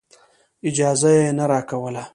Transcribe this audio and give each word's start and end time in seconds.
اجازه 0.67 1.09
یې 1.17 1.25
نه 1.37 1.45
راکوله. 1.51 2.03